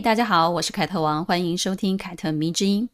[0.00, 2.88] 大家好，我是凯特王，欢迎收听凯特迷之音。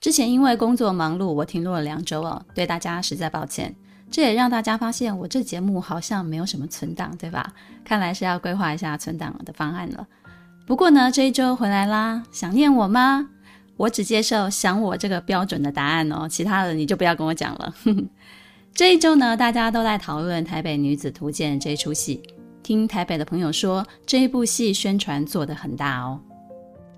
[0.00, 3.74] 之前因为工作忙碌，我停录了两周哦，对大家实在抱歉。
[4.10, 7.52] 这也让大家发现我这节目好像没有什么存档，对吧？
[7.84, 10.06] 看来是要规划一下存档的方案了。
[10.66, 13.28] 不过呢，这一周回来啦，想念我吗？
[13.76, 17.74] 我只接受想我这个标准的答案哦，其他的你就不要跟我讲了。
[18.76, 22.20] 这一周呢，大家都在讨论《台北女子图鉴》这出戏，
[22.62, 26.20] 听台北的朋友说，这一部戏宣传做得很大哦。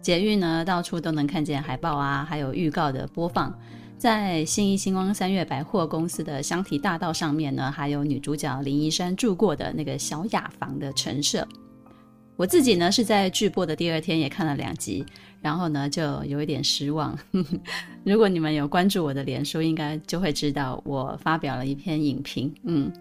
[0.02, 3.56] 捷运呢，到处都能看见海报啊，还有预告的播放。
[3.96, 11.46] 在新义星光三月百货公司的香堤大道上面呢，还有女主角林依珊住过的那个小雅房的陈设。
[12.38, 15.04] 我自己呢是在剧播的第二天也看了两集，
[15.42, 17.18] 然后呢就有一点失望。
[18.04, 22.54] 如果你们有关注我的脸书，应该就会知道我发表了一篇影评。
[22.62, 22.92] 嗯。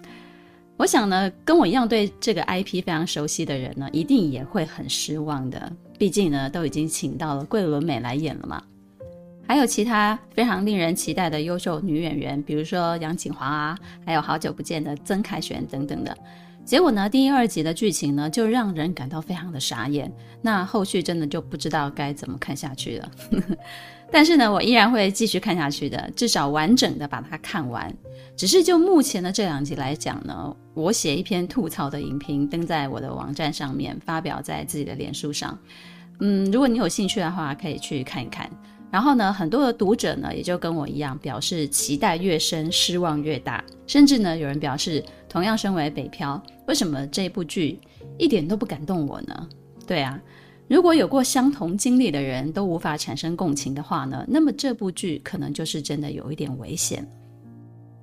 [0.76, 5.72] 我想呢，跟我一样对这个 IP 非常熟悉的人呢，一定也会很失望的。
[6.00, 8.64] 毕竟呢，都已经请到了桂纶镁来演了嘛，
[9.48, 16.18] 还有其他非常令人期待的优秀女演员，比如说杨谨华啊，还有好久不见的曾凯旋等等的。
[16.68, 20.12] 结果呢，第一、二集的剧情呢，就让人感到非常的傻眼。
[20.42, 23.12] 那后续真的就不知道该怎么看下去了。
[24.12, 27.90] 但是呢，我依然会继续看下去的，至少完整的把它看完。
[28.36, 35.58] 只是就目前的这两集来讲呢，我写一篇吐槽的影评登在我的网站上面，发表在自己的脸书上。
[36.20, 38.50] 嗯，如果你有兴趣的话，可以去看一看。
[38.90, 43.64] 然后呢，很多的读者呢，也就跟我一样，表示期待越深，失望越大。
[43.86, 47.80] 甚至呢，有人表示，同样身为北漂，为什么这部剧
[48.18, 49.48] 一点都不感动我呢？
[49.86, 50.20] 对啊，
[50.68, 57.08] 如果有过相同经历的人都无法产生共情的话呢，那么这部剧可能就是真的有一点危险。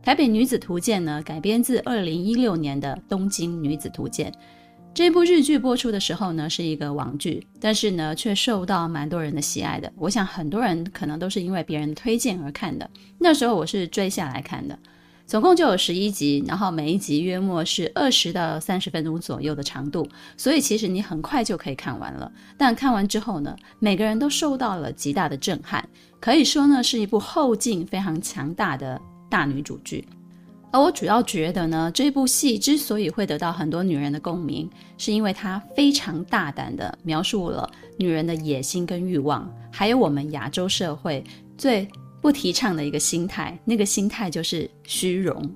[0.02, 4.32] 台北女子图鉴呢，改编自二零一六年的东京女子图鉴。
[4.92, 9.92] 这部日剧播出的时候呢，是一个网剧，但是呢，却受到蛮多人的喜爱的。
[9.96, 12.88] 我想很多人可能都是因为别人推荐而看的。
[13.18, 14.78] 那时候我是追下来看的，
[15.26, 22.30] 总共就有十一集，然后每一集约莫是二十到三十分钟左右的长度，所以其实你很快就可以看完了。
[22.58, 25.88] 但看完之后呢，每个人都受到了极大的震撼，
[26.20, 30.06] 可以说呢，是一部后劲非常强大的大女主剧。
[30.70, 34.68] 而我主要觉得呢，这部戏之所以会得到很多女人的共鸣，
[34.98, 41.24] 是因为它非常大胆地描述了女人的野心跟欲望，还有我们亚洲社会
[41.56, 41.88] 最
[42.24, 45.54] 不提倡的一个心态，那个心态就是虚荣。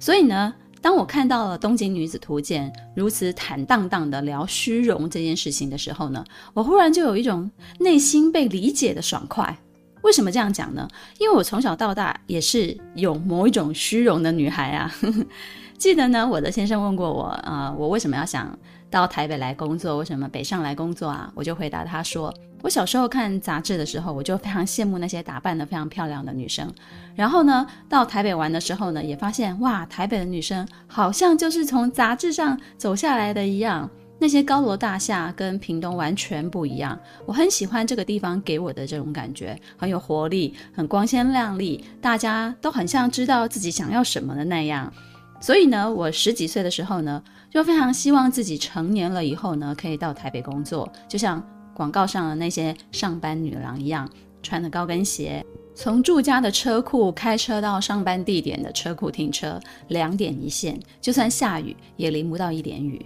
[0.00, 7.50] 所以呢，当我看到了《东京女子图鉴》如此坦荡荡地聊虚荣这件事情的时候呢，我忽然就有一种
[7.80, 9.54] 内心被理解的爽快。
[10.00, 10.88] 为什么这样讲呢？
[11.18, 14.90] 因为我从小到大也是有某一种虚荣的女孩啊。
[15.76, 18.58] 记得呢，我的先生问过我，啊、我为什么要想
[18.90, 19.98] 到台北来工作？
[19.98, 21.30] 为什么北上来工作啊？
[21.34, 22.32] 我就回答他说，
[22.66, 26.68] 我小时候看杂志的时候，我就非常羡慕那些打扮得非常漂亮的女生。
[27.14, 33.88] 然后呢，到台北玩的时候呢，也发现哇，台北的女生好像就是从杂志上走下来的一样。
[34.18, 44.92] 那些高楼大厦跟屏东完全不一样，我很喜欢这个地方给我的这种感觉，很有活力，很光鲜亮丽，大家都很像知道自己想要什么的那样。
[45.40, 51.40] 所以呢，我十几岁的时候呢，就非常希望自己成年了以后呢，可以到台北工作，就像
[51.76, 54.08] 广告上的那些上班女郎一样，
[54.42, 63.04] 穿的高跟鞋，从住家的车库开车到上班地点的车库停车，两点一线，就算下雨也淋不到一点雨。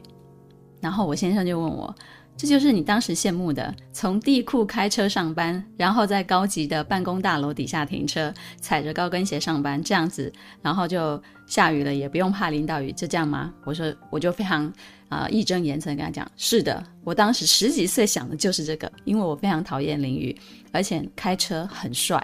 [0.80, 1.92] 然后我先生就问我
[2.40, 10.32] ：“这就是你当时羡慕的，从地库开车上班，然后在高级的办公大楼底下停车，踩着高跟鞋上班，这样子，
[10.62, 14.72] 然后就下雨了也不用怕淋到雨，就这样吗？”我说：“我就非常
[15.10, 20.34] 啊义正言辞跟他讲，是的，我当时十几岁想的就是这个，因为我非常讨厌淋雨，
[20.72, 22.18] 而且开车很帅。”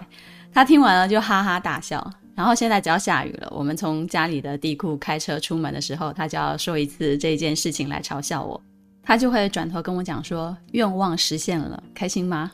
[0.51, 2.11] 他听完了就哈哈大笑。
[2.35, 8.59] 然后现在只要下雨了，我们从家里的地库开车出门的时候，他就要说一次这件事情来嘲笑我。
[9.07, 12.51] 他就会转头跟我讲说：“愿望实现了，开心吗？”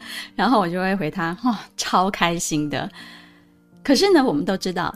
[0.34, 2.90] 然后我就会回他：“哇、哦，超开心的。”
[3.84, 4.92] 可是呢，我们都知道，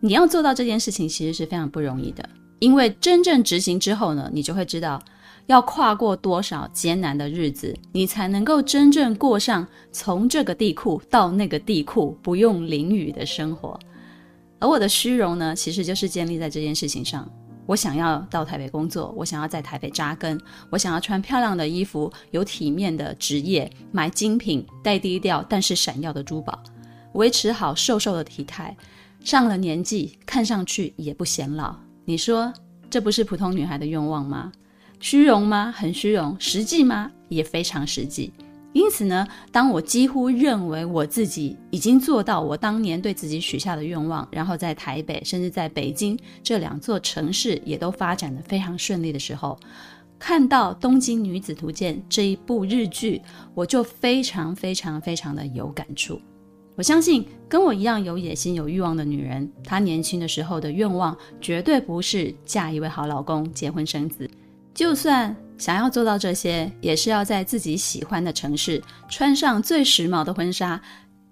[0.00, 5.00] 你要做到这件事情其实是非常不容易的，因为真正执行之后呢，你就会知道，
[5.46, 13.78] 要跨过多少艰难的日子，你才能够真正过上从这个地库到那个地库不用淋雨的生活？
[14.58, 17.30] 而我的虚荣呢，其实就是建立在这件事情上。
[17.70, 20.36] 我想要到台北工作，我想要在台北扎根，
[20.70, 26.60] 我想要穿漂亮的衣服，有体面的职业，买精品，戴低调但是闪耀的珠宝，
[27.12, 28.76] 维持好瘦瘦的体态，
[29.22, 31.76] 上了年纪看上去也不显老。
[32.04, 32.52] 你说
[32.90, 34.50] 这不是普通女孩的愿望吗？
[34.98, 35.70] 虚荣吗？
[35.70, 36.36] 很虚荣。
[36.40, 37.08] 实际吗？
[37.28, 38.32] 也非常实际。
[38.72, 49.58] 因此呢，当我几乎认为我自己已经做到我当年对自己许下的愿望，然后在台北甚至在北京这两座城市也都发展得非常顺利的时候，
[50.20, 53.20] 看到《东京女子图鉴》这一部日剧，
[53.54, 56.20] 我就非常非常非常的有感触。
[56.76, 64.30] 我相信跟我一样有野心、有欲望的女人，她年轻的时候的愿望绝对不是嫁一位好老公、结婚生子，
[64.72, 65.34] 就算。
[65.60, 70.80] 想要做到这些，也是要在自己喜欢的城市穿上最时髦的婚纱，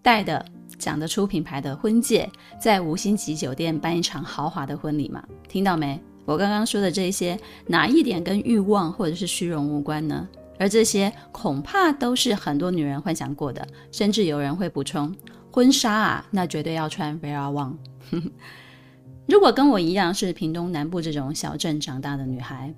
[0.03, 0.45] 戴的
[0.79, 2.31] 讲得出品牌的婚戒，
[2.61, 5.25] 在五星级酒店办一场豪华的婚礼嘛？
[5.49, 5.99] 听到没？
[6.27, 10.29] 我刚刚说的这些，哪一点跟欲望或者是虚荣无关呢？
[10.59, 15.11] 而这些恐怕都是很多女人幻想过的，甚至有人会补充：
[15.51, 17.77] 婚纱啊，那绝对要穿 Vera Wang。
[19.27, 22.75] 如果跟我一样是屏东南部这种小镇长大的女孩。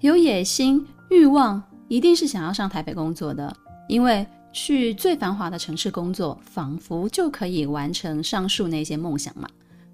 [0.00, 3.52] 有野心、欲望，一定是想要上台北工作的，
[3.88, 9.48] 因为去最繁华的城市工作，仿佛就可以完成上述那些梦想嘛。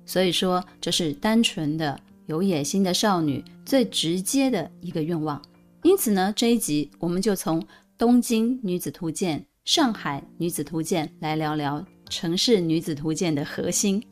[0.04, 5.40] 所以说，这是单纯的有野心的少女最直接的一个愿望。
[5.82, 7.58] 因此呢，这一集我们就从
[7.96, 14.04] 《东京女子图鉴》《上海女子图鉴》来聊聊城市女子图鉴的核心：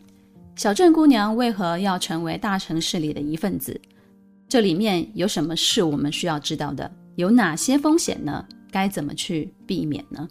[0.56, 3.78] 小镇姑娘为何要成为大城市里的一份子？
[4.52, 6.92] 这里面有什么是我们需要知道的？
[7.16, 8.46] 有哪些风险呢？
[8.70, 10.28] 该怎么去避免呢？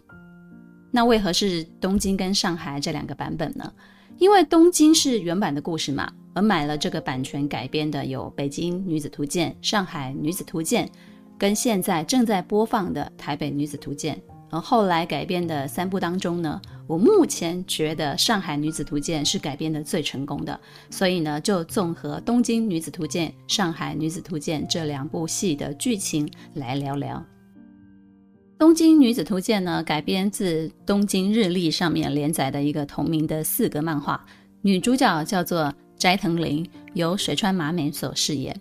[0.92, 3.72] 那为何是东京跟上海这两个版本呢？
[4.18, 10.86] 因为东京是原版的故事嘛，而买了这个版权改编的有《北京女子图鉴》、《上海女子图鉴》，
[11.36, 14.14] 跟现在正在播放的《台北女子图鉴》。
[14.50, 16.62] 而后来改编的三部当中呢，
[16.92, 20.60] 我目前觉得《上海女子图鉴》是改编的最成功的，
[20.90, 27.16] 所以呢，就综合《东京女子图鉴》《上海女子图鉴》这两部戏的剧情来聊聊。
[28.58, 34.22] 《东京女子图鉴》呢，改编自东京日历上面连载的一个同名的四格漫画，
[34.60, 38.54] 女主角叫做斋藤铃，由水川麻美所饰演。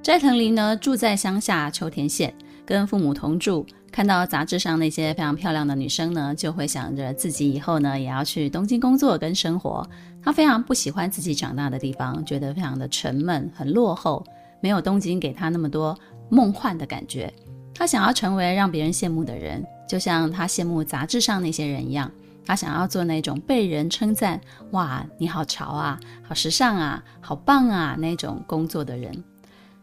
[0.00, 2.32] 斋藤铃呢，住在乡下秋田县，
[2.64, 3.66] 跟父母同住。
[3.92, 9.86] 看到杂志上那些非常漂亮的女生呢，就会想着自己以后呢也要去东京工作跟生活。
[10.24, 14.24] 她非常不喜欢自己长大的地方，觉得非常的沉闷、很落后，
[14.62, 15.94] 没有东京给她那么多
[16.30, 17.30] 梦幻的感觉。
[17.74, 22.10] 她想要成为让别人羡慕的人，就像她羡慕杂志上那些人一样。
[22.46, 24.40] 她想要做那种被人称赞
[24.72, 29.22] “哇，你好潮啊，好时尚啊，好棒啊”那种工作的人。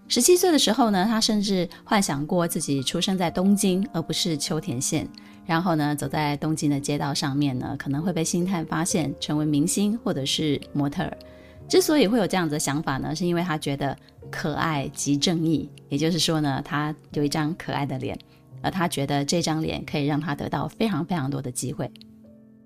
[0.09, 5.07] 十七岁的时候呢，他甚至幻想过自己出生在东京，而不是秋田县。
[5.45, 11.15] 然后呢，走在东京的街道上面呢，可能会被星探发现，成为明星或者是模特儿。
[11.67, 13.95] 之所以会有这样子的想法呢，是因为他觉得
[14.31, 18.17] 可爱即正义，也就是说呢，他有一张可爱的脸，
[18.63, 21.91] 而他觉得这张脸可以让他得到非常非常多的机会。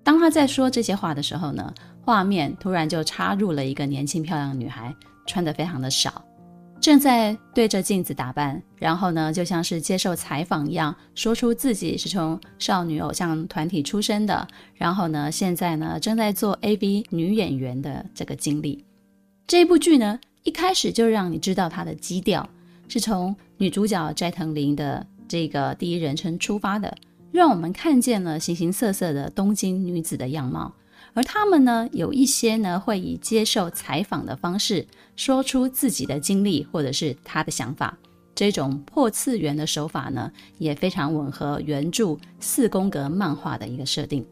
[0.02, 4.94] 当他在说这些话的时候呢，画面突然就插入了一个年轻漂亮的女孩，
[5.26, 6.24] 穿得非常的少。
[6.84, 18.84] 正在对着镜子打扮，然后呢，就像是接受采访一样，说出自己是从少女偶像团体出身的，然后呢，现在呢，正在做 AV 女演员的这个经历。
[19.46, 22.46] 这部剧呢，一开始就让你知道它的基调
[22.86, 26.94] 是从女主角斋藤铃的这个第一人称出发的，
[27.32, 30.70] 让我们看见了形形色色的东京女子的样貌。
[31.14, 34.84] 而他们呢，有一些呢，会以接受采访的方式
[35.16, 37.96] 说出自己的经历或者是他的想法。
[38.34, 44.26] 这种破次元的手法呢，也非常吻合原著四宫格漫画的一个设定。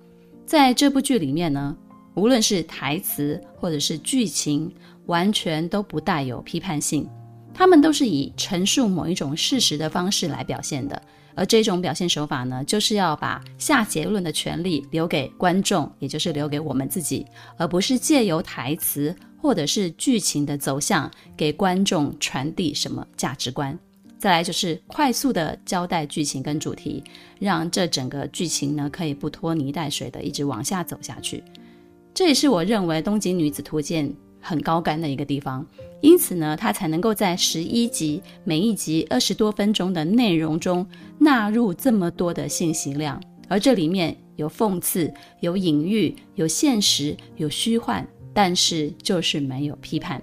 [0.44, 1.76] 在这部剧里面呢，
[2.14, 4.74] 无论是台词或者是剧情，
[5.06, 7.08] 完全都不带有批判性，
[7.54, 11.00] 他们都是以陈述某一种事实的方式来表现的。
[11.34, 17.24] 而这种表现手法呢，就是要把下结论的权利留给观众，也就是留给我们自己，
[17.56, 23.76] 而不是借由台词或者是剧情的走向给观众传递什么价值观。
[24.16, 27.02] 再来就是快速的交代剧情跟主题，
[27.40, 31.42] 让这整个剧情呢可以不拖泥带水的一直往下走下去。
[32.14, 34.08] 这也是我认为《东京女子图鉴》
[34.40, 35.66] 很高干的一个地方，
[36.00, 40.86] 因此呢，它才能够在十一集，每一集二十多分钟的内容中
[41.18, 50.22] 纳入这么多的信息量，而这里面有讽刺、有隐喻、有现实、有虚幻，但是就是没有批判，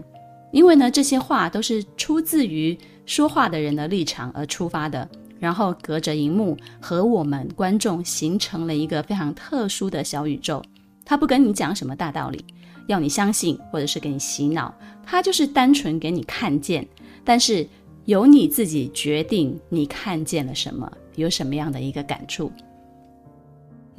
[0.52, 5.08] 因为呢，这些话都是出自于说话的人的立场而出发的。
[5.40, 10.62] 然后隔着荧幕和我们观众形成了一个非常特殊的小宇宙。
[11.06, 12.44] 他不跟你讲什么大道理，
[12.88, 14.74] 要你相信或者是给你洗脑，
[15.06, 16.86] 他就是单纯给你看见。
[17.24, 17.66] 但是
[18.04, 22.52] 由你自己决定你看见了什么，有什么样的一个感触。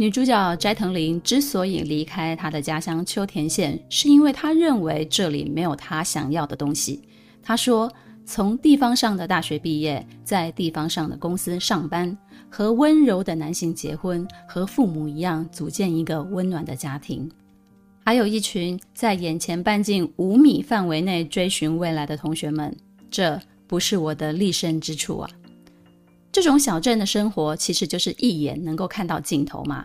[0.01, 7.03] 女主角斋藤玲之所以离开她的家乡秋田县，是因为她认为这里没有她想要的东西。
[7.43, 7.93] 她说。
[8.27, 12.17] 从地方上的大学毕业，在地方上的公司上班，
[12.49, 17.29] 和温柔的男性结婚，和父母一样组建一个温暖的家庭，
[18.05, 22.73] 还有一群在眼前半径五米范围内追寻未来的同学们。
[23.11, 25.31] 这不是我的立身之处啊！
[26.33, 29.85] 这种小镇的生活其实就是一眼能够看到尽头嘛。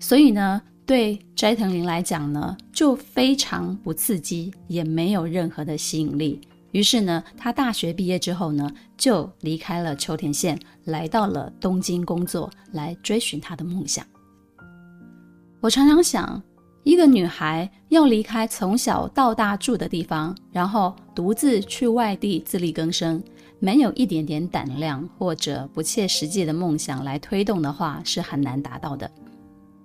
[0.00, 6.40] 所以呢，对斋藤玲来讲呢，就非常不刺激，也没有任何的吸引力。
[6.72, 14.04] 于是呢，他大学毕业之后呢，就离开了秋田县，来到了东京工作，来追寻他的梦想。
[15.60, 16.42] 我常常想，
[16.82, 23.22] 一个女孩要离开从小到大住的地方，然后独自去外地自力更生，
[23.64, 29.10] 没有一点点胆量或者不切实际的梦想来推动的话，是很难达到的。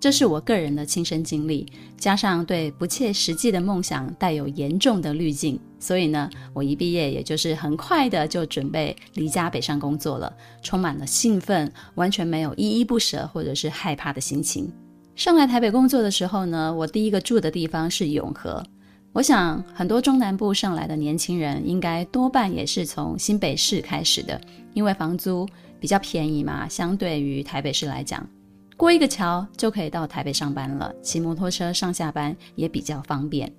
[0.02, 1.66] 这是我个人的亲身经历，
[1.98, 14.70] 加上对不切实际的梦想带有严重的滤镜，所以呢，我一毕业也就是很快的就准备离家北上工作了，充满了兴奋，完全没有依依不舍或者是害怕的心情。
[15.16, 18.62] 上来台北工作的时候呢，我第一个住的地方是永和。
[19.12, 24.40] 我想很多中南部上来的年轻人应该多半也是从新北市开始的，
[24.74, 25.48] 因为房租
[25.80, 28.26] 比较便宜嘛，相对于台北市来讲。
[28.78, 33.52] 过一个桥就可以到台北上班了，骑摩托车上下班也比较方便。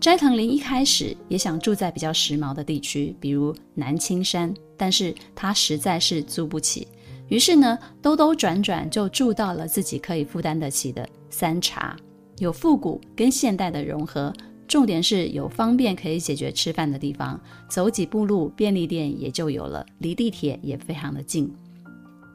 [0.00, 6.88] 斋藤林一开始也想住在比较时髦的地区，比如南青山，但是他实在是租不起，
[7.28, 11.96] 于是呢，兜兜转转就住到了自己可以负担得起的三茶，
[12.38, 14.32] 有复古跟现代的融合，
[14.68, 21.46] 重点是有方便可以解决吃饭的地方，走几步路便利店也就有了，离地铁也非常的近。《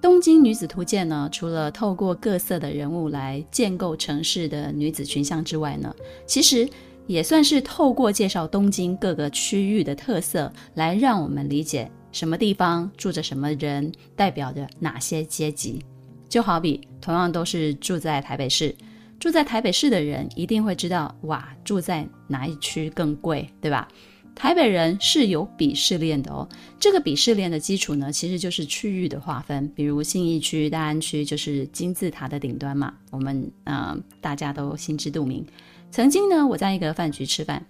[0.02, 5.94] 东京女子图鉴》呢，除了透过各色的人物来建构城市的女子群像之外呢，
[6.26, 6.68] 其实
[7.06, 15.84] 也算是透过介绍东京各个区域的特色，来让我们理解什么地方住着什么人，代表着哪些阶级。
[16.28, 18.74] 就好比同样都是住在台北市，
[19.22, 23.88] 住在台北市的人一定会知道，哇，住在哪一区更贵，对吧？
[24.34, 26.50] 台北人是有鄙视链的哦，
[26.80, 35.46] 这个鄙视链的基础呢，其实就是区域的划分，比如信义区、大安区就是金字塔的顶端嘛，我们呃大家都心知肚明。
[35.92, 37.64] 曾经呢，我在一个饭局吃饭，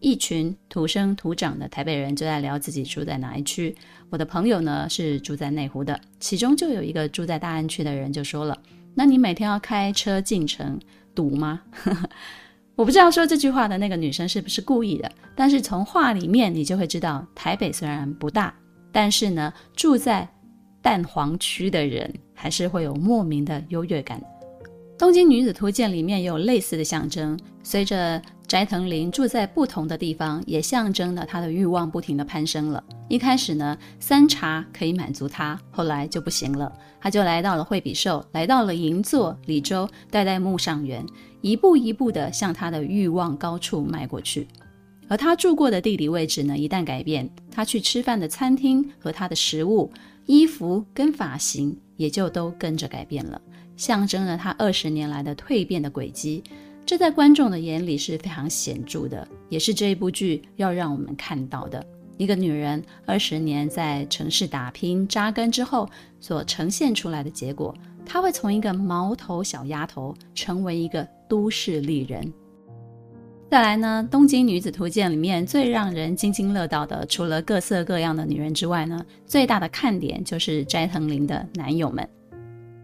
[0.00, 3.72] 一群土生土长的台北人就在聊自己住在哪一区。
[4.10, 8.58] 我的朋友呢是住在内湖的，其中就有一个住在大安区的人就说了
[8.98, 10.76] ：“那你每天要开车进城
[11.14, 11.60] 堵吗？”
[12.74, 18.52] 我不知道说这句话的那个女生是不是故意的，但是从话里面你就会知道，台北虽然不大，
[18.90, 20.28] 但是呢，住在
[20.82, 24.20] 蛋黄区的人还是会有莫名的优越感。
[24.98, 27.38] 东京女子图鉴里面也有类似的象征，
[27.70, 32.82] 随着斋藤林住在不同的地方，也象征了他的欲望不停地攀升了。
[33.10, 41.04] 一开始呢，三茶可以满足他，后来就不行了，他就来到了惠比寿，来到了银座、里州、代代木上原。
[41.42, 44.48] 一步一步地向他的欲望高处迈过去，
[45.06, 49.92] 而他住过的地理位置呢，一旦改变，他去吃饭的餐厅和他的食物、
[50.24, 53.38] 衣服跟发型也就都跟着改变了，
[53.76, 56.42] 象征了他二十年来的蜕变的轨迹。
[56.88, 61.84] 这在观众的眼里是非常显著的，也是这一部剧要让我们看到的。
[62.16, 65.86] 一个女人二十年在城市打拼扎根之后
[66.18, 67.74] 所呈现出来的结果。
[68.06, 72.32] 她会从一个毛头小丫头成为一个都市丽人。
[73.50, 82.08] 再来呢，《东京女子图鉴》里面最让人津津乐道的，除了各色各样的女人之外呢，最大的看点就是斋藤玲的男友们。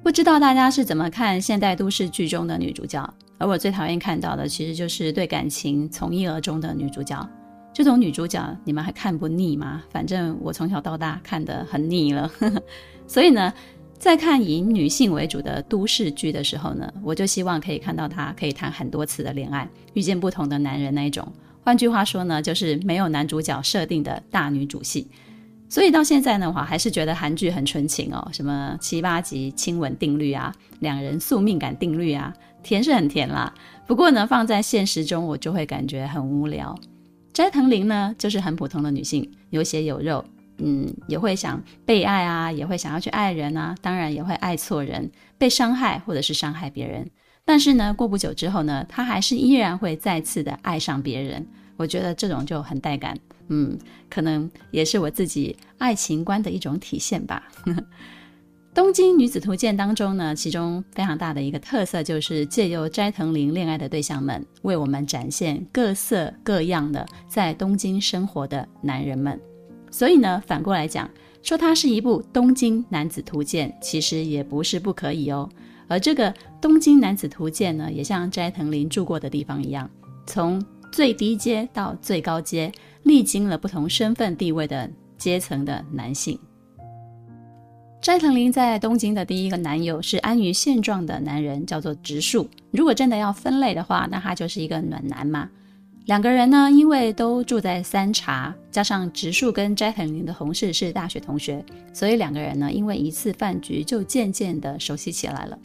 [0.03, 3.03] 不知道大家是怎么看现代都市剧中的女主角？
[3.38, 7.29] 而我最讨厌看到的，其实就是对感情从一而终的女主角。
[7.73, 9.83] 这种女主角，你们还看不腻吗？
[9.91, 12.31] 反正我从小到大看得很腻了。
[13.07, 13.53] 所以呢。
[13.97, 21.26] 在看以女性为主的都市剧的时候呢，我就希望可以看到她可以谈很多次的恋爱，遇见不同的男人那一种，
[21.62, 25.09] 换句话说呢，就是没有男主角设定的大女主戏。
[25.71, 33.54] 所以到现在呢，我还是觉得韩剧很纯情哦，什么七八集亲吻定律啊，两人宿命感定律啊，甜是很甜啦。
[33.87, 36.76] 不过呢，放在现实中，我就会感觉很无聊。
[37.33, 40.25] 斋藤翎呢，就是很普通的女性，有血有肉，
[40.59, 47.09] 嗯，也会想被爱啊，也会想要去爱人啊，当然也会爱错人，被伤害或者是伤害别人。
[47.44, 51.47] 但是呢，过不久之后呢，她还是依然会再次的爱上别人。
[51.76, 53.18] 我觉得这种就很带感。
[53.49, 53.76] 嗯，
[54.09, 57.42] 可能也是我自己爱情观的一种体现吧。
[58.75, 69.40] 《东京女子图鉴》当中呢，其中非常大的一个特色就是借由斋藤翎恋爱的对象们，为我们展现各色各样的在东京生活的男人们。
[69.93, 71.09] 所以呢，反过来讲，
[71.40, 75.49] 说它是一部《东京男子图鉴》，其实也不是不可以哦。
[75.87, 79.88] 而这个《东京男子图鉴》呢，也像斋藤翎住过的地方一样，
[80.26, 82.73] 从最低阶到最高阶。
[83.04, 86.37] 历经了不同身份地位的阶层的男性，
[88.05, 92.47] 斋藤林在东京的第一个男友是安于现状的男人，叫做植树。
[92.71, 95.49] 如果真的要分类的话，那他就是一个暖男嘛。
[96.05, 105.59] 两个人呢，因为都住在三茶，加上植树跟斋藤林的同事是大学同学，所以两个人呢，因为一次饭局就渐渐的熟悉起来了。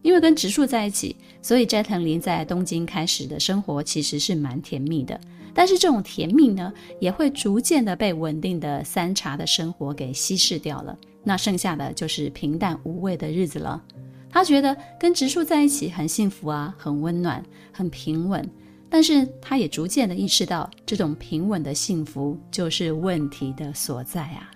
[0.00, 5.20] 因为跟植树在一起，所以斋藤林在东京开始的生活其实是蛮甜蜜的。
[5.52, 10.96] 但是这种甜蜜呢，也会逐渐的被稳定的三茶的生活给稀释掉了。
[11.22, 13.82] 那剩下的就是平淡无味的日子了。
[14.30, 18.48] 他觉得跟直树在一起很幸福啊，很温暖，很平稳。
[18.88, 24.50] 但是他也逐渐的意识到，这种平稳的幸福就是问题的所在啊。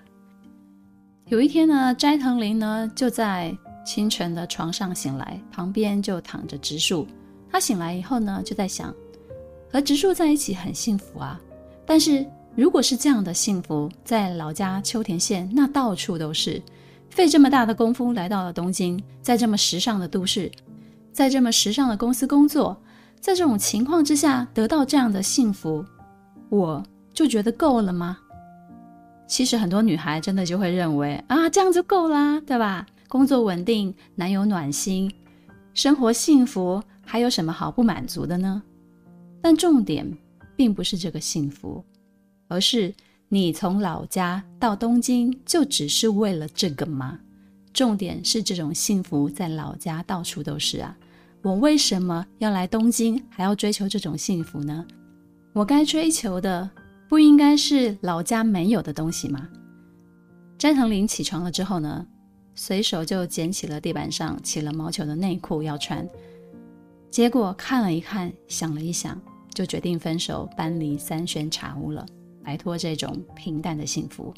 [1.26, 7.06] 有一天呢，斋藤林呢就在清晨的床上醒来，旁边就躺着直树。
[7.50, 8.94] 他醒来以后呢，就在想。
[9.70, 11.40] 和直树在一起很幸福啊，
[11.84, 12.24] 但是
[12.56, 16.62] 如果是这样的幸福，在老家秋田县，那到处都是。
[17.10, 20.50] 费这么大的功夫来到了东京，在这么时尚的都市，
[21.12, 22.76] 在这么时尚的公司工作，
[23.20, 25.84] 在这种情况之下得到这样的幸福，
[26.48, 28.18] 我就觉得够了吗？
[29.26, 32.86] 其实很多女孩真的就会认为啊，这样就够啦，对吧？
[33.08, 35.12] 工作稳定，男友暖心，
[35.72, 38.60] 生活幸福，还有什么好不满足的呢？
[39.40, 40.04] 但重点
[40.56, 41.84] 并不是这个幸福，
[42.48, 42.94] 而是
[43.28, 47.18] 你从老家到东京就只是为了这个吗？
[47.72, 50.96] 重点是这种幸福在老家到处都是啊！
[51.42, 54.86] 我为什么要来东京还要追求这种幸福呢？
[55.52, 56.70] 我该追求的
[57.08, 59.48] 不应该是老家没有的东西吗？
[60.56, 62.06] 斋藤林起床了之后呢，
[62.54, 66.08] 随手就捡起了地板上起了毛球的内裤要穿，
[67.10, 69.20] 结果看了一看，想了一想。
[69.52, 72.04] 就决定分手，搬离三轩茶屋了，
[72.44, 74.32] 摆脱这种平淡的幸福。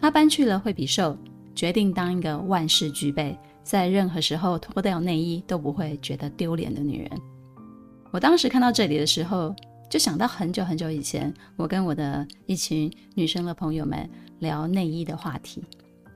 [0.00, 1.16] 他搬去了惠比寿，
[1.54, 7.10] 决定当一个万事俱备，在任何时候脱掉内衣都不会觉得丢脸的女人。
[8.10, 9.54] 我当时看到这里的时候，
[9.90, 14.08] 就想到很久很久以前，我跟我的一群女生的朋友们
[14.38, 15.62] 聊内衣的话题，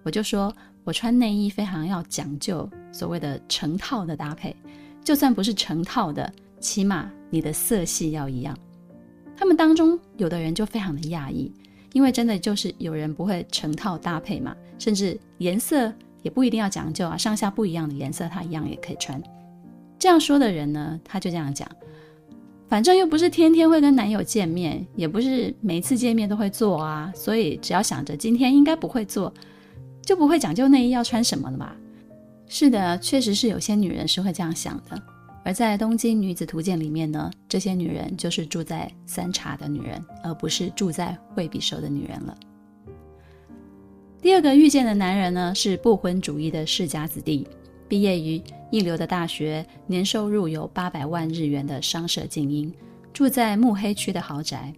[0.03, 4.57] 我就说我穿内衣非常要讲究所谓的成套的搭配，
[5.05, 6.33] 就算不是成套的。
[6.61, 8.57] 起码你的色系要一样。
[9.37, 11.53] 他们当中有的人就非常的讶异，
[11.92, 15.92] 因为真的就是有人不会成套搭配嘛，甚至颜色
[16.23, 19.23] 也不一定要讲究啊，上下不一样的颜色他一样也可以穿。
[19.99, 21.68] 这样说的人呢，他就这样讲，
[22.68, 29.33] 反正又不是天天会跟男友见面，也不是每次见面都会做啊，所以只要想着今天应该不会做，
[30.03, 31.77] 就不会讲究内衣要穿什么了吧？
[32.47, 35.03] 是的，确实是有些女人是会这样想的。
[35.45, 42.35] 而在《东京女子图鉴》里面呢，这些女人就是住在三茶的女人，而不是住在惠比寿的女人了。
[44.23, 47.47] 第二个遇见的男人呢，是不婚主义的世家子弟，
[47.87, 52.73] 毕业于一流的大学，年收入有八百万日元的商社精英，
[53.13, 54.73] 住在目黑区的豪宅，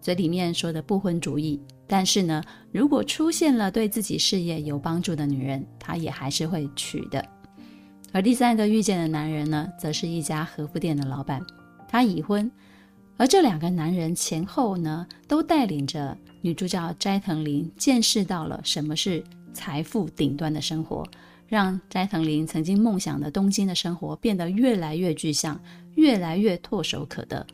[0.00, 7.24] 嘴里面说的不婚主义，但是呢，如果出现了对自己事业有帮助的女人，他也还是会娶的。
[8.12, 11.40] 而第三个遇见的男人呢，则是一家和服店的老板，
[11.88, 12.50] 他已婚。
[13.16, 19.22] 而这两个男人前后呢，都带领着女主角斋藤翎见识到了什么是
[19.54, 21.06] 财富顶端的生活，
[21.46, 25.58] 让斋藤翎曾经梦想的东京的生活变得越来越具象，
[25.94, 27.46] 越来越唾手可得。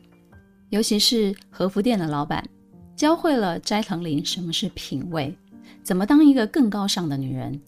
[0.70, 2.44] 尤其是和服店的老板，
[2.96, 5.36] 教会了斋藤翎什么是品味，
[5.82, 7.60] 怎么当一个更高尚的女人。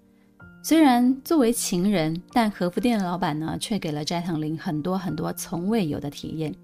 [0.62, 6.55] 虽然作为情人，但和服店的老板呢，却给了斋藤林很多很多从未有的体验。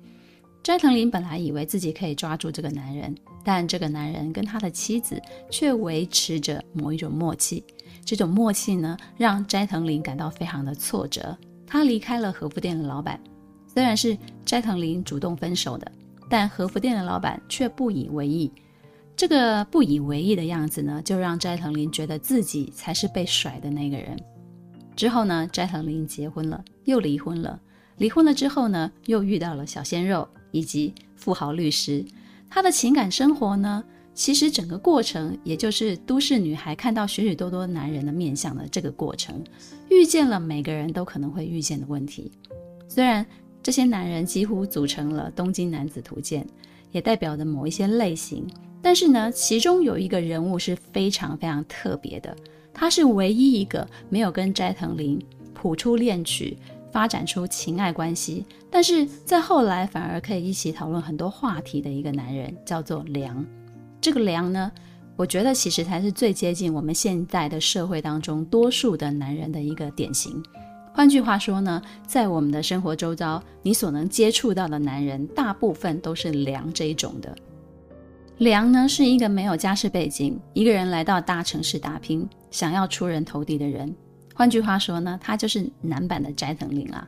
[0.62, 7.64] 斋藤林本来以为自己可以抓住这个男人，但这个男人跟他的妻子却维持着某一种默契。
[8.04, 11.36] 这种默契呢，让斋藤林感到非常的挫折。
[11.66, 13.18] 他离开了和服店的老板，
[13.66, 15.90] 虽然是斋藤林主动分手的，
[16.28, 18.52] 但和服店的老板却不以为意。
[19.16, 24.16] 这个不以为意的样子呢，就让斋藤林觉得自己才是被甩的那个人。
[24.94, 27.60] 之后呢，斋藤林结婚了，又离婚了。
[27.96, 30.28] 离婚了之后呢，又遇到了小鲜肉。
[30.52, 32.02] 以及富豪律师，
[32.48, 39.44] 他的情感生活呢，其实整个过程也就是都市女孩看到许许多多男人的面相的这个过程，
[39.90, 42.32] 遇见了每个人都可能会遇见的问题。
[42.88, 43.26] 虽然
[43.62, 46.46] 这些男人几乎组成了东京男子图鉴，
[46.90, 48.48] 也代表着某一些类型，
[48.86, 52.36] 但是呢，其中有一个人物是非常非常特别的，
[52.72, 55.20] 他是唯一一个没有跟斋藤林
[55.52, 56.56] 谱出恋曲。
[56.92, 63.44] 发展出情爱关系，但是在后来反而可以一起讨论很多话题的一个男人，叫做良。
[64.00, 64.70] 这个良呢，
[65.16, 70.40] 我觉得其实才是最接近我们现在的社会当中多数的男人的一个典型。
[70.94, 77.36] 换句话说呢，在我们的生活周遭，你所能接触到的男人，大部分都是良这一种的。
[78.38, 83.94] 梁呢，是一个没有家世背景，一个人来到大城市打拼，想要出人头地的人。
[84.34, 87.06] 换句话说呢，他就是男版的斋藤林啊。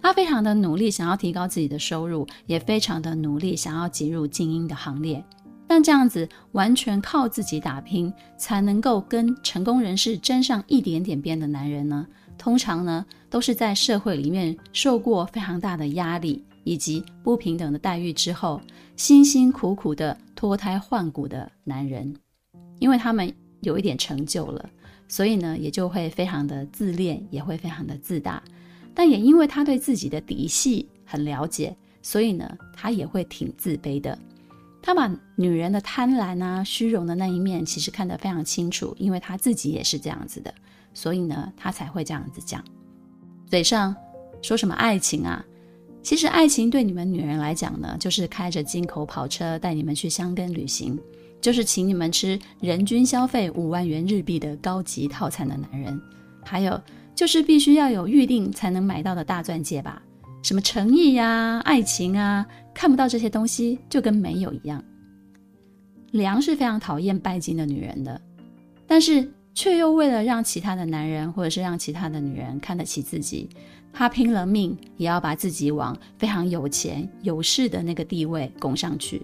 [0.00, 5.22] 他非常的努力，想要提高自己的收入，也非常的努力，想要挤入精英的行列。
[5.66, 12.06] 但这样子完全靠自己打拼，才能够跟成功人士沾上一点点边的男人呢，
[12.38, 18.60] 通常呢都是在社会里面受过非常大的压力以及不平等的待遇之后，
[18.96, 22.12] 辛辛苦苦的脱胎换骨的男人，
[22.80, 24.68] 因为他们有一点成就了。
[25.06, 28.42] 所以呢，也就会非常的自恋，也会非常的自大，
[28.92, 34.18] 但也因为他对自己的底细很了解，所以呢，他也会挺自卑的。
[34.82, 40.52] 他把女人的贪婪啊、虚荣的那一面，其实看得非常清楚，因为他自己也是这样子的，
[40.92, 42.60] 所以呢，他才会这样子讲。
[43.48, 43.94] 嘴上
[44.42, 45.44] 说什么爱情啊，
[46.06, 50.96] 其实爱情对你们女人来讲呢，就是开着进口跑车带你们去箱根旅行。
[51.40, 56.00] 就是请你们吃人均消费五万元日币的高级套餐的男人，
[56.44, 56.80] 还有
[57.12, 60.00] 就是必须要有预定才能买到的大钻戒吧？
[60.44, 64.80] 什么诚意呀、爱情啊，看不到这些东西就跟没有一样。
[66.12, 68.20] 良是非常讨厌拜金的女人的，
[68.86, 73.50] 但是却又为了让其他的男人或者是让其他的女人看得起自己，
[73.98, 79.22] 他拼了命也要把自己往非常有钱有势的那个地位拱上去。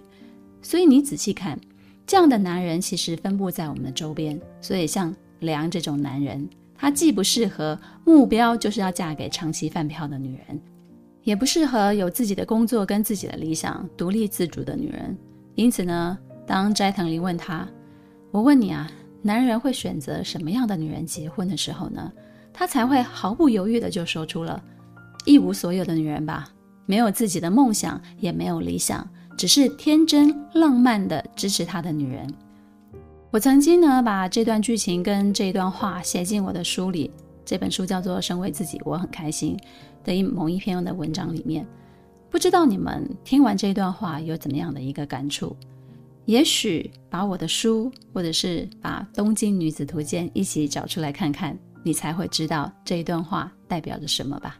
[0.63, 1.59] 所以你仔细看。
[2.05, 10.59] 这样的男人其实分布在我们的周边，所以像梁这种男人，他既不适合目标就是要嫁给长期饭票的女人，
[11.23, 15.15] 也不适合有自己的工作跟自己的理想、独立自主的女人。
[15.55, 17.65] 因此呢，当斋藤林问他
[18.31, 22.11] ：“我问你啊，男人会选择什么样的女人结婚的时候呢？”
[22.53, 24.63] 他才会毫不犹豫的就说出了
[25.25, 26.49] ：“一无所有的女人吧，
[26.85, 32.31] 没有自己的梦想，也没有理想。”只是天真浪漫的支持他的女人。
[33.31, 37.09] 我曾经呢，把这段剧情跟这一段话写进我的书里，
[37.43, 39.57] 这本书叫做《身为自己，我很开心》
[40.05, 41.65] 的一某一篇的文章里面。
[42.29, 45.55] 不知道你们听完这段话有怎么样的一个感触？
[46.25, 54.57] 也许把我的书，或者是把《东京女子图鉴》一起找出来看看，你才会知道这一段话代表着什么吧。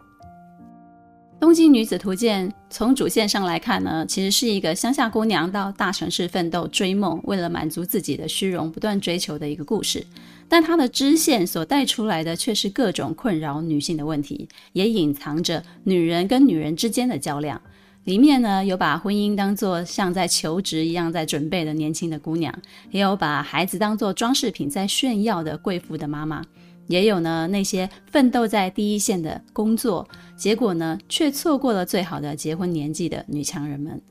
[1.45, 10.05] 《东京女子图鉴》从主线上来看呢，其实是一个乡下姑娘到大城市奋斗追梦，为了满足自己的虚荣，不断追求的一个故事。
[10.47, 17.61] 但它的支线所带出来的却是各种困扰女性的问题，也隐藏着女人跟女人之间的较量。
[18.05, 22.53] 里面呢，有把婚姻当作像在求职一样在准备的年轻的姑娘，
[22.91, 26.41] 也有把孩子当作装饰品在炫耀的贵妇的妈妈。
[26.87, 34.01] 也有呢，那些奋斗在第一线的工作，结果呢，却错过了最好的结婚年纪的女强人们。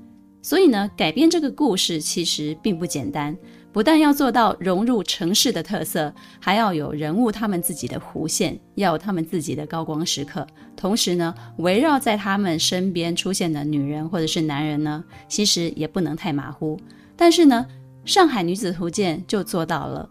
[0.41, 3.37] 所以呢，改编这个故事其实并不简单，
[3.73, 10.45] 不但要做到融入城市的特色，还要有人物他们自己的弧线，要有他们自己的高光时刻。
[10.75, 16.81] 同时呢，围绕在他们身边出现的女人或者是男人呢，其实也不能太马虎。
[17.15, 17.65] 但是呢，
[18.11, 20.09] 《上海女子图鉴》就做到了。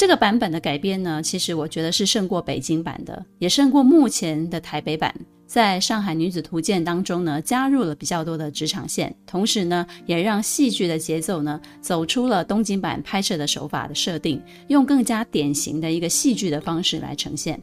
[0.00, 5.14] 这个版本的改编呢，其实我觉得是胜过北京版的，也胜过目前的台北版。
[5.46, 17.60] 在上海女子图鉴当中呢，加入了比较多的职场线，同时呢，也让戏剧的节奏呢走出了东京版拍摄的手法的设定，用更加典型的一个戏剧的方式来呈现。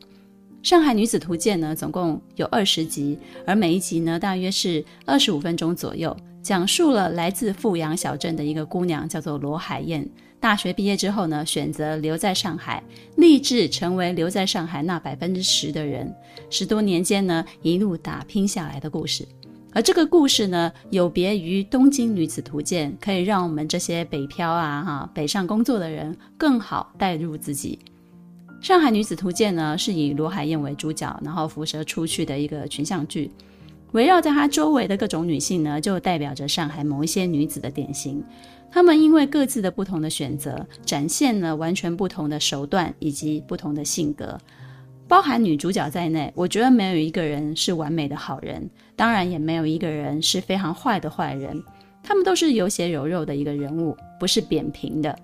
[0.62, 10.08] 上海女子图鉴》呢，总共有二十集，而每一集呢，大约是二十五分钟左右，讲述了来自富阳小镇的一个姑娘，叫做罗海燕。
[10.40, 12.82] 大学毕业之后呢，选择留在上海，
[13.16, 16.14] 立志成为留在上海那百分之十的人。
[16.50, 19.28] 十多年间呢，一路打拼下来的故事。
[19.74, 27.80] 而这个故事呢，有别于《东京女子图鉴》，可以让我们这些北漂啊、哈北上工作的人更好带入自己。
[28.62, 33.30] 上海女子图鉴呢，是以罗海燕为主角，然后辐射出去的一个群像剧，
[33.92, 38.24] 围绕在她周围的各种女性呢，就代表着上海某一些女子的典型。
[38.72, 44.38] 他们因为各自的不同的选择，展现了完全不同的手段以及不同的性格。
[45.08, 51.64] 包含女主角在内，我觉得没有一个人是完美的好人，当然也没有一个人是非常坏的坏人。
[52.04, 55.18] 他们都是有血有肉的一个人物，不是扁平的。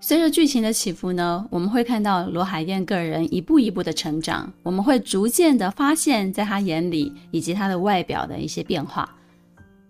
[0.00, 9.14] 随着剧情的起伏呢，我们会看到罗海燕个人一步一步的成长，我们会逐渐的发现，在她眼里以及她的外表的一些变化。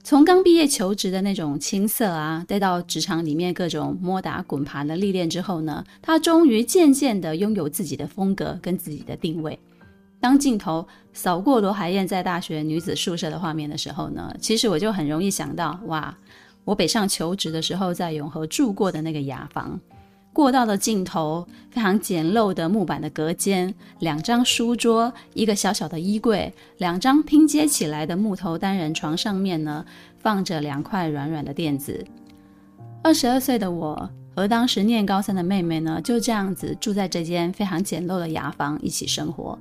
[0.09, 9.59] 从刚毕业求职的那种青涩啊，带到职场里面各种摸打滚爬的历练之后呢，他终于渐渐的拥有自己的风格跟自己的定位。
[10.21, 16.17] 当镜头扫过罗海燕在大学女子宿舍的画面的时候呢，其实我就很容易想到，哇，
[16.65, 19.81] 我北上求职的时候在永和住过的那个雅房。
[20.37, 29.83] 过道的尽头，非常简陋的木板的隔间，两张书桌，一个小小的衣柜，两张拼接起来的木头单人床，上面呢
[30.19, 32.05] 放着两块软软的垫子。
[33.03, 39.59] 二十二岁的我和当时念高三的妹妹呢，就这样子住在这间非常简陋的牙房一起生活。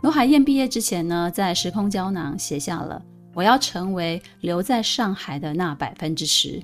[0.00, 3.00] 罗海燕毕业之前呢，在时空胶囊写下了
[3.32, 6.60] “我要成为留在上海的那百分之十”。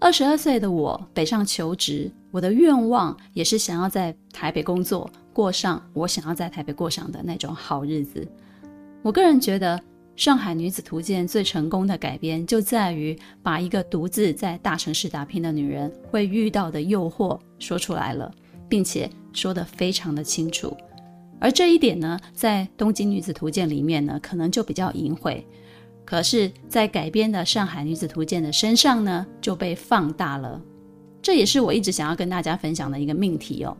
[0.00, 2.10] 二十二岁的我北上求职。
[2.30, 8.26] 我的愿望也是想要在台北工作，过上我想要在台北过上的那种好日子。
[9.02, 9.78] 我个人觉得，
[10.16, 18.30] 《上海女子图鉴》最成功的改编就在于把一个独自在大城市打拼的女人会遇到的诱惑说出来了，
[18.68, 20.76] 并且说得非常的清楚。
[21.40, 25.46] 而这一点呢，在《东京女子图鉴》里面呢，可能就比较隐晦，
[26.04, 30.60] 可是，在改编的《上海女子图鉴》的身上呢，就被放大了。
[31.28, 33.76] 这也是我一直想要跟大家分享的一个命题哦。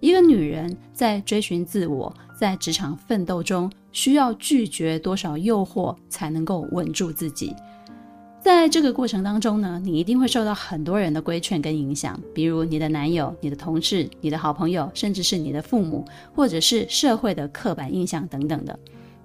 [0.00, 7.54] 一个女人在追寻自我，在职场奋斗中，需要拒绝多少诱惑才能够稳住自己？
[8.40, 18.76] 在这个过程当中呢，你一定会受到很多人的规劝跟影响，比如你的男友、你的同事、你的好朋友，甚至是你的父母，或者是社会的刻板印象等等的。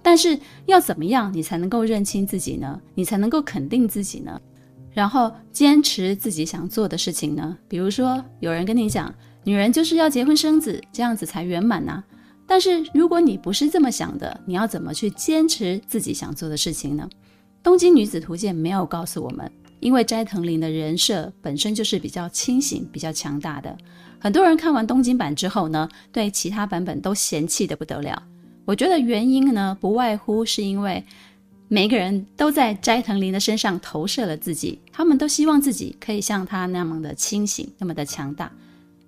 [0.03, 2.79] 但是要怎么样，你才能够认清自己呢？
[2.93, 4.39] 你才能够肯定自己呢？
[4.93, 7.57] 然后坚持自己想做的事情呢？
[7.67, 12.03] 比如说，有人跟你讲，女人就是要结婚生子，这样子才圆满呐。
[12.45, 17.09] 但是如果你不是这么想的，你要怎么去坚持自己想做的事情呢？
[17.63, 23.75] 《东京女子图鉴》没有告诉我们，因为斋藤林的人设本身就是比较清醒、比较强大的。
[24.19, 28.21] 很多人看完东京版之后呢，对其他版本都嫌弃得不得了。
[28.65, 31.03] 我觉得原因呢，不外乎是因为。
[31.73, 38.51] 每个人都在斋藤林的身上投射了自己，他们都希望自己可以像他那么的清醒，那么的强大。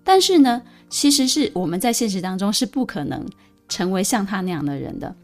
[0.04, 3.23] 但是呢，其实是我们在现实当中是不可能
[3.69, 5.15] 成为像他那样的人的。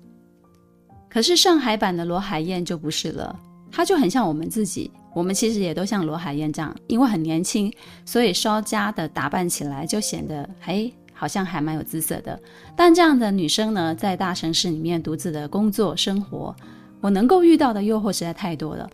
[1.10, 3.36] 可是上海版的罗海燕就不是了，
[3.72, 4.92] 她就很像我们自己。
[5.12, 7.74] 我们其实也都像罗海燕这样，因为很年轻，
[8.06, 12.40] 所以稍加的打扮起来就显得哎，好像还蛮有姿色的。
[12.76, 16.56] 但这样的女生呢，在大城市里面独自的工作生活。
[17.02, 18.90] 我能够遇到的诱惑实在太多了，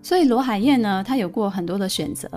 [0.00, 2.28] 所以罗海燕呢，她有过很多的选择，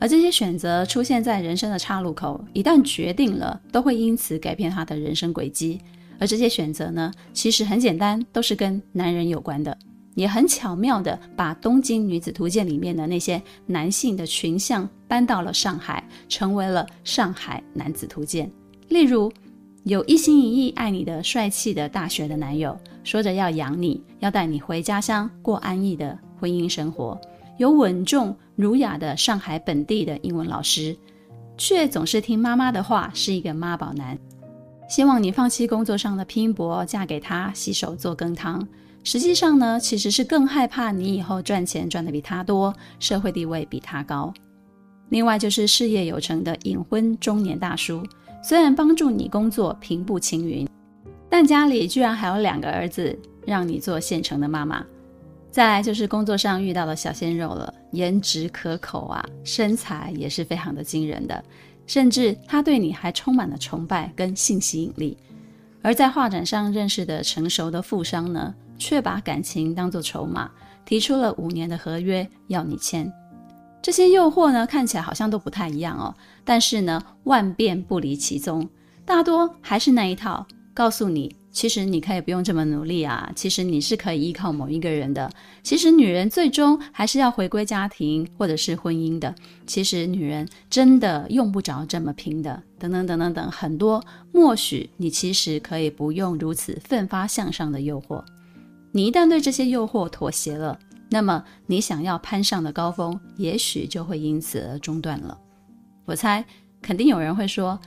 [0.00, 5.80] 而这些选择出现在人生的岔路口，一旦决定了，都会因此改变她的人生轨迹。
[6.18, 9.76] 而这些选择呢，其实很简单，都是跟男人有关的，
[10.14, 18.50] 也很巧妙地把《东京女子图鉴》里面的那些男性的群像搬到了上海，成为了上海男子图鉴。
[18.88, 19.30] 例如，
[19.82, 27.16] 有一心一意爱你的帅气的大学的男友，说着要养你，要带你回家乡过安逸的婚姻生活；
[27.58, 30.96] 有稳重儒雅的上海本地的英文老师，
[31.56, 34.18] 却总是听妈妈的话，是一个妈宝男，
[34.88, 38.66] 希望你放弃工作上的拼搏，嫁给他洗手做羹汤。
[39.04, 44.32] 实际上呢，其实是更害怕你以后赚钱赚得比他多，社会地位比他高。
[45.10, 48.02] 另外就是事业有成的隐婚中年大叔。
[48.42, 50.66] 虽然帮助你工作平步青云，
[51.36, 54.86] 但家里居然还有两个儿子，让你做现成的妈妈。
[55.50, 61.44] 再来就是工作上遇到的小鲜肉了，颜值可口啊，身材也是非常的惊人的，
[61.88, 65.18] 甚至他对你还充满了崇拜跟性吸引力。
[65.82, 70.48] 而在画展上认识的成熟的富商呢，却把感情当作筹码，
[70.84, 73.12] 提出了五年的合约要你签。
[73.82, 78.68] 这些诱惑呢，看起来好像都不太一样哦，但是呢，万变不离其宗，
[79.04, 81.34] 大多还是那一套，告诉你。
[81.52, 83.30] 其实你可以不用这么努力啊！
[83.36, 85.30] 其实你是可以依靠某一个人的。
[85.62, 89.32] 其实女人最终还是要回归家庭或者是婚姻的。
[89.64, 92.60] 其实女人真的用不着这么拼的。
[92.76, 94.04] 等等等等等，很多。
[94.32, 98.20] 默许你其实可以不用如此奋发向上的诱惑。
[98.90, 100.76] 你一旦对这些诱惑妥协了，
[101.08, 105.38] 那么你想要攀上的高峰，也许就会因此而中断了。
[106.04, 106.44] 我猜，
[106.82, 107.78] 肯定有人会说。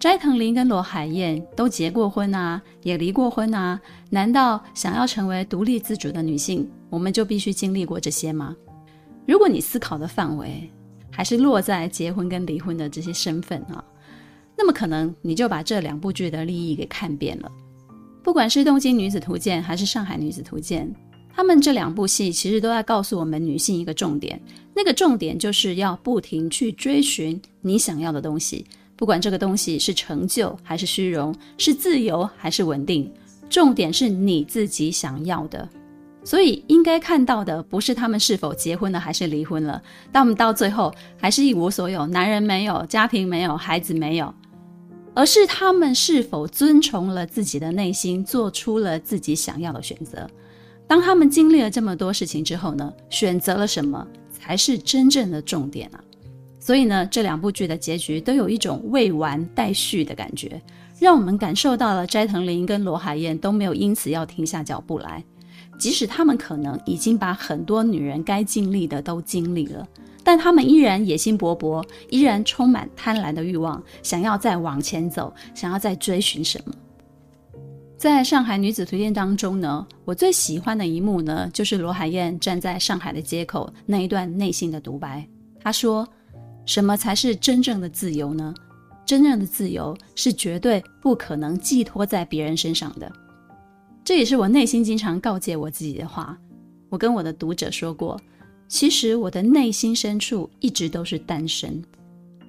[0.00, 3.78] 斋藤林跟罗海燕都结过婚啊，也离过婚啊。
[4.08, 8.56] 难道想要成为独立自主的女性，我们就必须经历过这些吗？
[9.26, 10.70] 如果你思考的范围
[11.10, 13.84] 还是落在结婚跟离婚的这些身份啊，
[14.56, 17.52] 那么可能你就把这两部剧的利益给看扁了。
[18.22, 20.88] 不管是《东京女子图鉴》还是《上海女子图鉴》，
[21.30, 24.40] 他们这两部戏其实都在告诉我们女性一个重点，
[24.74, 28.64] 那个重点就是要不停去追寻你想要的东西。
[29.00, 33.10] 不管这个东西是成就还是虚荣，是自由还是稳定，
[33.48, 35.66] 重点是你自己想要的。
[36.22, 39.82] 所以应该看到的不是他们是否结婚了还是离婚了，
[40.12, 44.34] 但我们到最后还是一无所有，男人没有，家庭没有，孩子没有，
[45.14, 50.28] 而是他们是否遵从了自己的内心，做出了自己想要的选择。
[50.86, 56.04] 当他们经历了这么多事情之后呢，选择了什么才是真正的重点啊？
[56.70, 60.62] 所以呢，这两部剧的结局都有一种未完待续的感觉，
[61.00, 65.24] 让我们感受到了斋藤林跟罗海燕都没有因此要停下脚步来，
[65.80, 69.84] 即使他们可能已经把很多女人该经历的都经历了，
[70.22, 76.72] 但他们依然野心勃勃，依然充满贪婪的欲望，想要再往前走，想要再追寻什么。
[77.96, 85.26] 在上海女子图鉴当中呢，我最喜欢的一幕呢，就是罗海燕站在上海的街口那一段内心的独白，
[85.60, 86.06] 她说。
[86.66, 88.54] 什么才是真正的自由呢？
[89.06, 93.10] 真正的自由是绝对不可能寄托在别人身上的。
[94.04, 96.38] 这也是我内心经常告诫我自己的话。
[96.88, 98.20] 我跟我的读者说过，
[98.68, 101.82] 其实我的内心深处一直都是单身。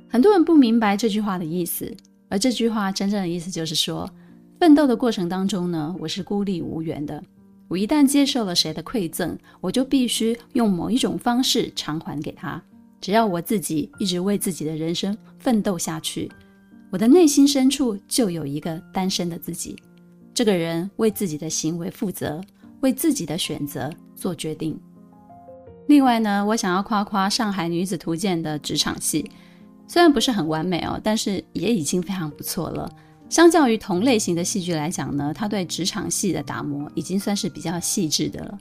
[0.08, 1.92] 很多人不明白这句话的意思，
[2.30, 4.10] 而这句话真正的意思就是说，
[4.60, 7.24] 奋斗的过程当中呢，我是孤立无援的。
[7.68, 12.62] 我一旦接受了谁的馈赠，我就必须用某一种方式偿还给他。
[13.02, 16.32] 只要我自己一直为自己的人生奋斗下去，
[16.92, 19.76] 我的内心深处就有一个单身的自己。
[20.34, 22.40] 这个人为自己的行为负责，
[22.82, 24.80] 为自己的选择做决定。
[25.88, 29.30] 另外呢，我想要夸夸《上海女子图鉴》的职场戏，
[29.88, 32.90] 虽然不是很完美哦，但是也已经非常不错了。
[33.30, 38.58] 相较于同类型的戏剧来讲呢，它对职场戏的打磨已经算是比较细致的了。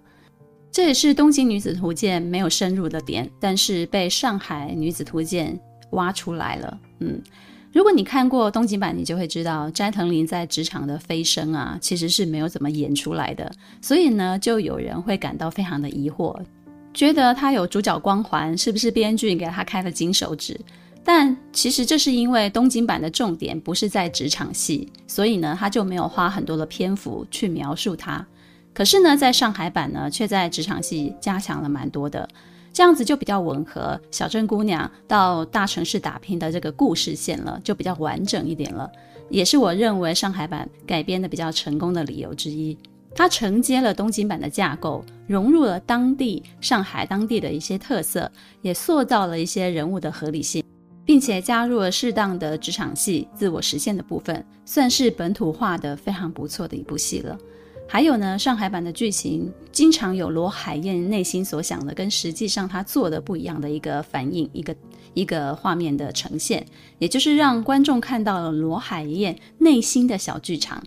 [0.72, 5.58] 这也是《东京女子图鉴》没有深入的点，但是被《上海女子图鉴》
[5.90, 6.78] 挖出来了。
[7.00, 7.20] 嗯，
[7.72, 13.50] 如果你看过东京版，你就会知道斋藤林在职场的飞升啊，其实是没有怎么演出来的。
[13.82, 16.40] 所以呢，就有人会感到非常的疑惑，
[16.94, 20.58] 觉得他有主角光环，是不是编剧给他开了金手指？
[21.02, 28.24] 但其实这是因为东京版的重点不是在职场戏，所以呢，他就没有花很多的篇幅去描述他。
[28.72, 32.28] 可是呢，在上海版呢，却在职场戏加强了蛮多的，
[32.72, 38.90] 这样子就比较吻合小镇姑娘到大城市打拼的这个故事线了，就比较完整一点了。
[39.28, 42.76] 也是我认为上海版改编的比较成功的理由之一。
[43.12, 48.30] 它承接了东京版的架构，融入了当地上海当地的一些特色，
[48.62, 50.64] 也塑造了一些人物的合理性，
[51.04, 57.36] 并且加入了适当的职场戏自我实现的部分，算是本土化的非常不错的一部戏了。
[57.92, 64.76] 还有呢，上海版的剧情经常有罗海燕内心所想的跟实际上她做的不一样的一个反应，一个
[65.12, 66.64] 一个画面的呈现，
[67.00, 70.80] 也就是让观众看到了罗海燕内心的小剧场。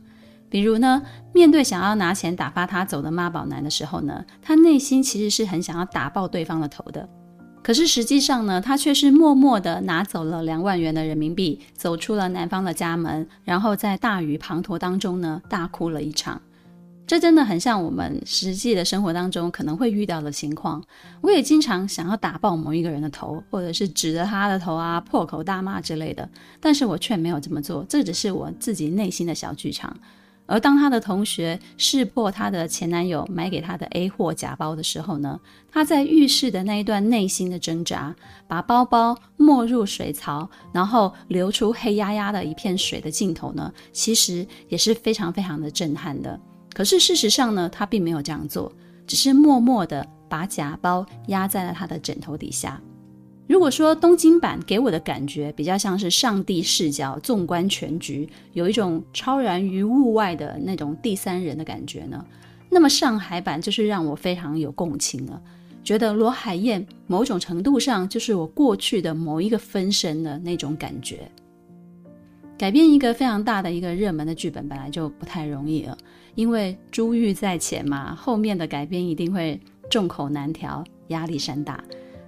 [0.50, 1.04] 比如呢，
[1.34, 7.10] 面对想要拿钱打发他走的妈宝男的时候呢，他内心其实是很想要打爆对方的头的，
[7.62, 16.42] 可是实际上呢，他却是默默地拿走了两万元的人民币，走出了男方的家门，然后在大雨滂沱当中呢，大哭了一场。
[17.06, 20.82] 这真的很像我们实际的生活当中可能会遇到的情况。
[21.22, 26.28] 我也经常想要打爆某一个人的头，或者是指着他的头啊，破口大骂之类的，
[26.62, 27.86] 但是我却没有这么做。
[27.90, 29.96] 这只是我自己内心的小剧场。
[30.46, 35.40] 而当她的同学识破她的前男友买给她的 A 货假包的时候呢，
[35.72, 38.14] 她在浴室的那一段内心的挣扎，
[38.48, 46.40] 把包包没入水槽，然后流出黑压压的一片水的镜头呢，其实也是非常非常的震撼的。
[46.74, 48.72] 可是事实上呢，他并没有这样做，
[49.06, 52.82] 只是默默地把假包压在了他的枕头底下。
[53.46, 62.26] 如果说东京版给我的感觉比较像是上帝视角纵观全局，有一种超然于物外的那种第三人的感觉呢，
[62.70, 65.40] 那么上海版就是让我非常有共情了，
[65.84, 71.30] 觉得罗海燕某种程度上就是我过去的某一个分身的那种感觉。
[72.58, 75.98] 改编一个非常大的一个热门的剧本本来就不太容易了，
[76.36, 81.84] 因为珠玉在前嘛，后面的改编一定会众口难调，压力山大。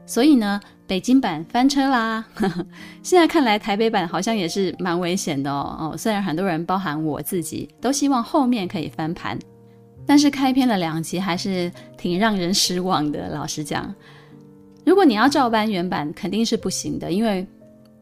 [0.08, 2.24] 所以呢，北京版翻车啦！
[3.02, 5.76] 现在看来，台北版好像也是蛮危险的哦。
[5.80, 9.40] 哦，虽然很多人，包含我自己，都希望后面可以翻盘，
[10.06, 13.30] 但是开篇的两集还是挺让人失望的。
[13.30, 13.92] 老实讲，
[14.86, 17.48] 如果你要照搬原版，肯定是不行的，因为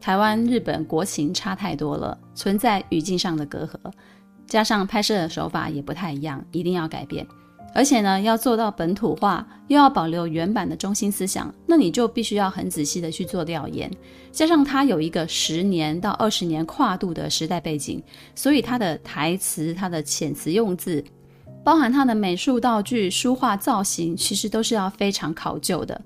[0.04, 3.90] 台湾、日本国情差太多了，存在语境上的隔阂，
[4.46, 7.26] 加上拍摄的手法也不太一样，一定要改变。
[7.74, 13.90] 而且呢，要做到本土化，又要保留原版的中心思想，那你就必须要很仔细的去做调研。
[14.30, 18.02] 加上它有一个十年到二十年跨度的时代背景，
[18.34, 21.02] 所以它的台词、它的遣词用字，
[21.64, 25.98] 包含它的美术道具、书画造型，其实都是要非常考究的。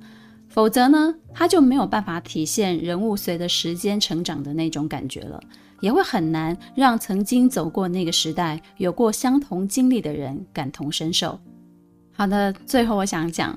[0.49, 5.41] 否则呢，它就没有办法体现人物随着时间成长的那种感觉了，
[5.81, 11.39] 也会很难让曾经走过那个时代、有过相同经历的人感同身受。
[12.13, 13.57] 好的，最后我想讲，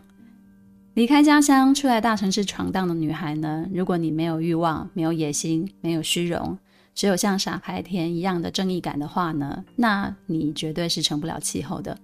[0.94, 6.58] 离开家乡出来大城市闯荡的女孩呢，如果你没有欲望、没有野心、没有虚荣，
[6.94, 11.98] 只有像傻白甜一样的正义感的话呢，那你绝对是成不了气候的。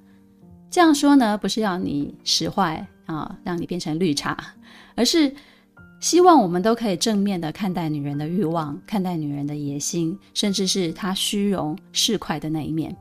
[0.72, 4.36] 这样说呢，不是要你使坏啊，让你变成绿茶，
[4.98, 5.32] 而是
[6.02, 12.96] 希望我们都可以正面的看待女人的欲望，看待女人的野心，甚至是她虚荣市侩的那一面。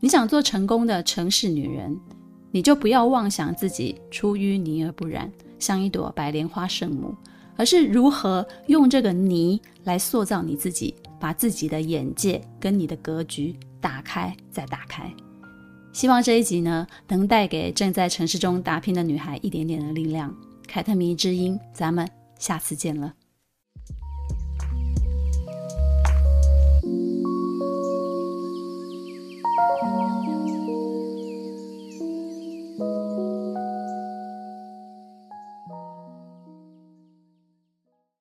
[0.00, 1.94] 你想做成功的城市女人，
[2.50, 7.14] 你就不要妄想自己出淤泥而不染，像一朵白莲花圣母，
[7.56, 15.10] 而是如何用这个泥来塑造你自己，把自己的眼界跟你的格局打开再打开。
[15.92, 20.34] 希望这一集呢，能带给正在城市中打拼的女孩一点点的力量。
[20.66, 22.08] 凯特迷之音，咱们
[22.38, 23.14] 下次见了。